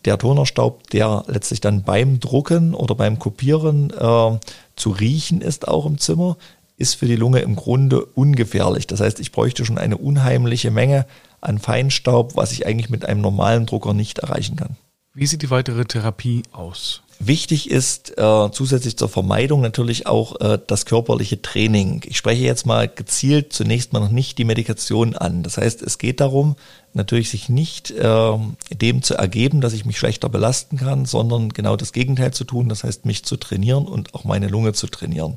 Der 0.05 0.17
Tonerstaub, 0.17 0.89
der 0.89 1.23
letztlich 1.27 1.61
dann 1.61 1.83
beim 1.83 2.19
Drucken 2.19 2.73
oder 2.73 2.95
beim 2.95 3.19
Kopieren 3.19 3.91
äh, 3.91 4.39
zu 4.75 4.89
riechen 4.91 5.41
ist, 5.41 5.67
auch 5.67 5.85
im 5.85 5.97
Zimmer, 5.97 6.37
ist 6.77 6.95
für 6.95 7.07
die 7.07 7.17
Lunge 7.17 7.39
im 7.39 7.55
Grunde 7.55 8.05
ungefährlich. 8.05 8.87
Das 8.87 9.01
heißt, 9.01 9.19
ich 9.19 9.31
bräuchte 9.31 9.65
schon 9.65 9.77
eine 9.77 9.97
unheimliche 9.97 10.71
Menge 10.71 11.05
an 11.41 11.59
Feinstaub, 11.59 12.35
was 12.35 12.51
ich 12.53 12.65
eigentlich 12.65 12.89
mit 12.89 13.05
einem 13.05 13.21
normalen 13.21 13.65
Drucker 13.65 13.93
nicht 13.93 14.19
erreichen 14.19 14.55
kann. 14.55 14.77
Wie 15.13 15.25
sieht 15.25 15.41
die 15.41 15.49
weitere 15.49 15.85
Therapie 15.85 16.43
aus? 16.51 17.01
Wichtig 17.21 17.69
ist 17.69 18.17
äh, 18.17 18.49
zusätzlich 18.51 18.95
zur 18.95 19.09
Vermeidung 19.09 19.59
natürlich 19.59 20.07
auch 20.07 20.39
äh, 20.39 20.57
das 20.65 20.85
körperliche 20.85 21.41
Training. 21.41 22.01
Ich 22.05 22.15
spreche 22.15 22.45
jetzt 22.45 22.65
mal 22.65 22.87
gezielt 22.87 23.51
zunächst 23.51 23.91
mal 23.91 23.99
noch 23.99 24.09
nicht 24.09 24.37
die 24.37 24.45
Medikation 24.45 25.17
an. 25.17 25.43
Das 25.43 25.57
heißt, 25.57 25.81
es 25.81 25.97
geht 25.97 26.21
darum, 26.21 26.55
natürlich 26.93 27.29
sich 27.29 27.49
nicht 27.49 27.91
äh, 27.91 28.37
dem 28.71 29.01
zu 29.03 29.15
ergeben, 29.15 29.59
dass 29.59 29.73
ich 29.73 29.83
mich 29.83 29.97
schlechter 29.97 30.29
belasten 30.29 30.77
kann, 30.77 31.03
sondern 31.03 31.49
genau 31.49 31.75
das 31.75 31.91
Gegenteil 31.91 32.31
zu 32.31 32.45
tun. 32.45 32.69
Das 32.69 32.85
heißt, 32.85 33.05
mich 33.05 33.25
zu 33.25 33.35
trainieren 33.35 33.85
und 33.85 34.15
auch 34.15 34.23
meine 34.23 34.47
Lunge 34.47 34.71
zu 34.71 34.87
trainieren. 34.87 35.35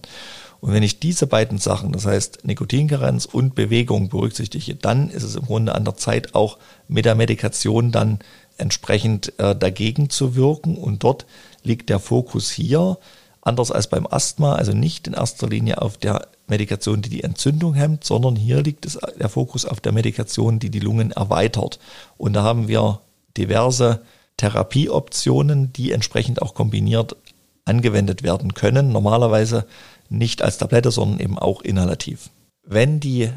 Und 0.60 0.72
wenn 0.72 0.84
ich 0.84 1.00
diese 1.00 1.26
beiden 1.26 1.58
Sachen, 1.58 1.90
das 1.90 2.06
heißt 2.06 2.44
Nikotinkarenz 2.44 3.24
und 3.24 3.56
Bewegung 3.56 4.08
berücksichtige, 4.08 4.76
dann 4.76 5.10
ist 5.10 5.24
es 5.24 5.34
im 5.34 5.46
Grunde 5.46 5.74
an 5.74 5.84
der 5.84 5.96
Zeit 5.96 6.36
auch 6.36 6.58
mit 6.86 7.04
der 7.04 7.16
Medikation 7.16 7.90
dann 7.90 8.20
entsprechend 8.58 9.36
äh, 9.40 9.56
dagegen 9.56 10.08
zu 10.08 10.36
wirken 10.36 10.76
und 10.76 11.02
dort 11.02 11.26
liegt 11.62 11.90
der 11.90 11.98
Fokus 11.98 12.50
hier, 12.50 12.98
anders 13.40 13.70
als 13.70 13.88
beim 13.88 14.06
Asthma, 14.06 14.54
also 14.54 14.72
nicht 14.72 15.06
in 15.06 15.14
erster 15.14 15.48
Linie 15.48 15.82
auf 15.82 15.96
der 15.96 16.28
Medikation, 16.46 17.02
die 17.02 17.08
die 17.08 17.24
Entzündung 17.24 17.74
hemmt, 17.74 18.04
sondern 18.04 18.36
hier 18.36 18.62
liegt 18.62 18.86
es, 18.86 18.98
der 19.18 19.28
Fokus 19.28 19.64
auf 19.64 19.80
der 19.80 19.92
Medikation, 19.92 20.58
die 20.58 20.70
die 20.70 20.80
Lungen 20.80 21.10
erweitert. 21.10 21.78
Und 22.18 22.34
da 22.34 22.42
haben 22.42 22.68
wir 22.68 23.00
diverse 23.36 24.02
Therapieoptionen, 24.36 25.72
die 25.72 25.92
entsprechend 25.92 26.42
auch 26.42 26.54
kombiniert 26.54 27.16
angewendet 27.64 28.22
werden 28.22 28.54
können. 28.54 28.92
Normalerweise 28.92 29.66
nicht 30.08 30.42
als 30.42 30.58
Tablette, 30.58 30.90
sondern 30.90 31.20
eben 31.20 31.38
auch 31.38 31.62
inhalativ. 31.62 32.30
Wenn 32.64 33.00
die 33.00 33.30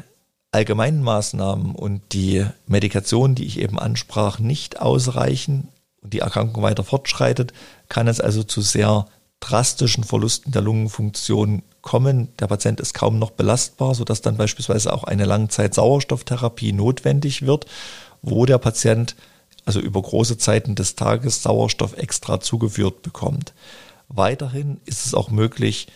allgemeinen 0.52 1.02
Maßnahmen 1.02 1.74
und 1.74 2.00
die 2.12 2.46
Medikation, 2.66 3.34
die 3.34 3.44
ich 3.44 3.60
eben 3.60 3.78
ansprach, 3.78 4.38
nicht 4.38 4.80
ausreichen, 4.80 5.68
und 6.06 6.12
die 6.12 6.20
Erkrankung 6.20 6.62
weiter 6.62 6.84
fortschreitet, 6.84 7.52
kann 7.88 8.06
es 8.06 8.20
also 8.20 8.44
zu 8.44 8.60
sehr 8.60 9.06
drastischen 9.40 10.04
Verlusten 10.04 10.52
der 10.52 10.62
Lungenfunktion 10.62 11.62
kommen. 11.82 12.28
Der 12.38 12.46
Patient 12.46 12.80
ist 12.80 12.94
kaum 12.94 13.18
noch 13.18 13.32
belastbar, 13.32 13.94
sodass 13.94 14.22
dann 14.22 14.36
beispielsweise 14.36 14.92
auch 14.92 15.04
eine 15.04 15.24
Langzeit-Sauerstofftherapie 15.24 16.72
notwendig 16.72 17.42
wird, 17.42 17.66
wo 18.22 18.46
der 18.46 18.58
Patient 18.58 19.16
also 19.64 19.80
über 19.80 20.00
große 20.00 20.38
Zeiten 20.38 20.76
des 20.76 20.94
Tages 20.94 21.42
Sauerstoff 21.42 21.96
extra 21.96 22.38
zugeführt 22.40 23.02
bekommt. 23.02 23.52
Weiterhin 24.08 24.80
ist 24.84 25.06
es 25.06 25.14
auch 25.14 25.30
möglich, 25.30 25.88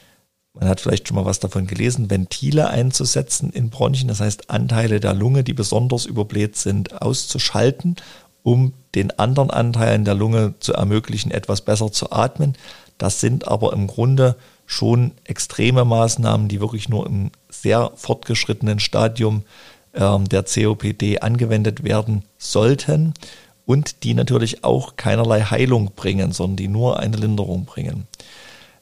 man 0.53 0.69
hat 0.69 0.81
vielleicht 0.81 1.07
schon 1.07 1.15
mal 1.15 1.25
was 1.25 1.39
davon 1.39 1.69
gelesen, 1.69 2.11
Ventile 2.11 2.69
einzusetzen 2.69 3.51
in 3.51 3.71
Bronchien, 3.71 4.09
das 4.09 4.19
heißt 4.19 4.51
Anteile 4.51 4.99
der 4.99 5.15
Lunge, 5.15 5.45
die 5.45 5.55
besonders 5.55 6.05
überbläht 6.05 6.57
sind, 6.57 7.01
auszuschalten 7.01 7.95
um 8.43 8.73
den 8.95 9.19
anderen 9.19 9.51
Anteilen 9.51 10.05
der 10.05 10.15
Lunge 10.15 10.55
zu 10.61 10.73
ermöglichen, 10.73 11.31
etwas 11.31 11.61
besser 11.61 11.93
zu 11.93 12.11
atmen. 12.11 12.57
Das 12.99 13.21
sind 13.21 13.49
aber 13.49 13.73
im 13.73 13.87
Grunde 13.87 14.37
schon 14.67 15.13
extreme 15.25 15.85
Maßnahmen, 15.85 16.49
die 16.49 16.61
wirklich 16.61 16.89
nur 16.89 17.07
im 17.07 17.31
sehr 17.49 17.93
fortgeschrittenen 17.95 18.79
Stadium 18.79 19.43
äh, 19.93 20.19
der 20.19 20.45
COPD 20.45 21.21
angewendet 21.21 21.83
werden 21.83 22.25
sollten 22.39 23.15
und 23.67 24.05
die 24.05 24.15
natürlich 24.15 24.65
auch 24.65 24.97
keinerlei 24.97 25.43
Heilung 25.43 25.93
bringen, 25.95 26.33
sondern 26.33 26.57
die 26.57 26.69
nur 26.69 26.99
eine 26.99 27.17
Linderung 27.17 27.65
bringen. 27.65 28.07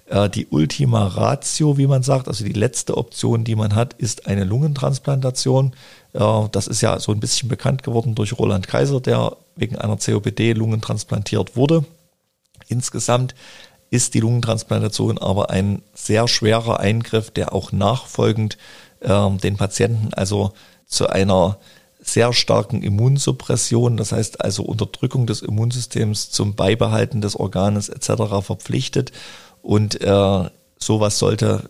Äh, 0.07 0.29
die 0.31 0.47
Ultima 0.49 1.07
Ratio, 1.07 1.79
wie 1.79 1.87
man 1.87 2.03
sagt, 2.03 2.29
also 2.29 2.45
die 2.45 2.53
letzte 2.53 2.97
Option, 2.97 3.45
die 3.45 3.57
man 3.57 3.75
hat, 3.75 3.95
ist 3.95 4.27
eine 4.27 4.45
Lungentransplantation. 4.45 5.73
Das 6.13 6.67
ist 6.67 6.81
ja 6.81 6.99
so 6.99 7.13
ein 7.13 7.21
bisschen 7.21 7.49
bekannt 7.49 7.83
geworden 7.83 8.15
durch 8.15 8.39
Roland 8.39 8.67
Kaiser, 8.67 9.01
der 9.01 9.37
wegen 9.57 9.77
einer 9.77 9.99
COPD 9.99 10.53
Lungen 10.53 10.81
transplantiert 10.81 11.57
wurde. 11.57 11.85
Insgesamt 12.69 13.35
ist 13.91 14.15
die 14.15 14.21
Lungentransplantation 14.21 15.19
aber 15.19 15.51
ein 15.51 15.83
sehr 15.95 16.29
schwerer 16.29 16.81
Eingriff, 16.81 17.31
der 17.31 17.53
auch 17.55 17.73
nachfolgend 17.73 18.59
äh, 19.01 19.31
den 19.39 19.57
Patienten 19.57 20.13
also 20.13 20.53
zu 20.87 21.09
einer 21.09 21.59
sehr 22.01 22.33
starken 22.33 22.83
Immunsuppression, 22.83 23.97
das 23.97 24.13
heißt 24.13 24.41
also 24.43 24.63
Unterdrückung 24.63 25.27
des 25.27 25.43
Immunsystems 25.43 26.31
zum 26.31 26.55
Beibehalten 26.55 27.21
des 27.21 27.37
Organes 27.37 27.89
etc. 27.89 28.41
verpflichtet. 28.43 29.13
Und 29.63 30.01
äh, 30.01 30.51
sowas 30.79 31.19
sollte 31.19 31.69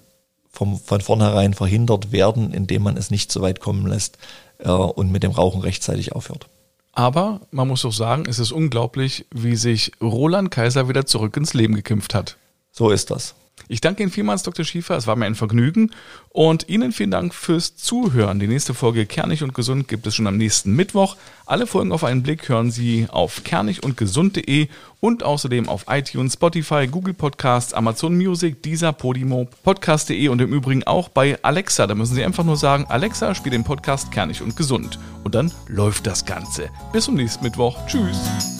vom, 0.58 0.76
von 0.76 1.00
vornherein 1.00 1.54
verhindert 1.54 2.10
werden, 2.10 2.52
indem 2.52 2.82
man 2.82 2.96
es 2.96 3.12
nicht 3.12 3.30
so 3.30 3.42
weit 3.42 3.60
kommen 3.60 3.86
lässt 3.86 4.18
äh, 4.58 4.68
und 4.68 5.12
mit 5.12 5.22
dem 5.22 5.30
Rauchen 5.30 5.60
rechtzeitig 5.60 6.12
aufhört. 6.12 6.48
Aber 6.92 7.42
man 7.52 7.68
muss 7.68 7.82
doch 7.82 7.92
sagen, 7.92 8.24
es 8.28 8.40
ist 8.40 8.50
unglaublich, 8.50 9.24
wie 9.30 9.54
sich 9.54 9.92
Roland 10.02 10.50
Kaiser 10.50 10.88
wieder 10.88 11.06
zurück 11.06 11.36
ins 11.36 11.54
Leben 11.54 11.76
gekämpft 11.76 12.12
hat. 12.12 12.36
So 12.72 12.90
ist 12.90 13.12
das. 13.12 13.36
Ich 13.68 13.80
danke 13.80 14.02
Ihnen 14.02 14.12
vielmals, 14.12 14.42
Dr. 14.42 14.64
Schiefer. 14.64 14.96
Es 14.96 15.06
war 15.06 15.16
mir 15.16 15.26
ein 15.26 15.34
Vergnügen. 15.34 15.90
Und 16.30 16.68
Ihnen 16.68 16.92
vielen 16.92 17.10
Dank 17.10 17.34
fürs 17.34 17.76
Zuhören. 17.76 18.38
Die 18.38 18.46
nächste 18.46 18.74
Folge 18.74 19.06
Kernig 19.06 19.42
und 19.42 19.54
Gesund 19.54 19.88
gibt 19.88 20.06
es 20.06 20.14
schon 20.14 20.26
am 20.26 20.36
nächsten 20.36 20.72
Mittwoch. 20.74 21.16
Alle 21.46 21.66
Folgen 21.66 21.92
auf 21.92 22.04
einen 22.04 22.22
Blick 22.22 22.48
hören 22.48 22.70
Sie 22.70 23.06
auf 23.10 23.42
kernigundgesund.de 23.42 24.68
und 25.00 25.22
außerdem 25.22 25.68
auf 25.68 25.86
iTunes, 25.88 26.34
Spotify, 26.34 26.86
Google 26.86 27.14
Podcasts, 27.14 27.74
Amazon 27.74 28.16
Music, 28.16 28.62
Deezer, 28.62 28.92
Podimo, 28.92 29.48
Podcast.de 29.64 30.28
und 30.28 30.40
im 30.40 30.52
Übrigen 30.52 30.84
auch 30.84 31.08
bei 31.08 31.42
Alexa. 31.42 31.86
Da 31.86 31.94
müssen 31.94 32.14
Sie 32.14 32.24
einfach 32.24 32.44
nur 32.44 32.56
sagen, 32.56 32.86
Alexa, 32.88 33.34
spiel 33.34 33.52
den 33.52 33.64
Podcast 33.64 34.12
Kernig 34.12 34.42
und 34.42 34.56
Gesund. 34.56 34.98
Und 35.24 35.34
dann 35.34 35.52
läuft 35.66 36.06
das 36.06 36.24
Ganze. 36.24 36.68
Bis 36.92 37.04
zum 37.04 37.14
nächsten 37.14 37.44
Mittwoch. 37.44 37.78
Tschüss. 37.86 38.57